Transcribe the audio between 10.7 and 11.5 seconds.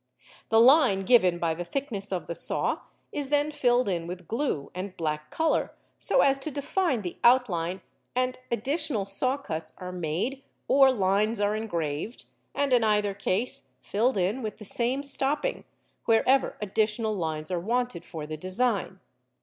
lines